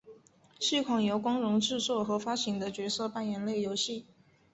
[0.59, 4.07] 是一款由光荣制作和发行的角色扮演类游戏。